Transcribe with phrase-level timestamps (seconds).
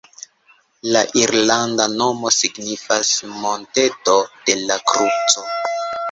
[0.93, 3.11] La irlanda nomo signifas
[3.43, 4.15] “monteto
[4.49, 5.45] de la kruco”.